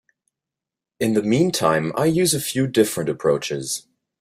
[0.99, 3.85] In the meantime, I use a few different approaches.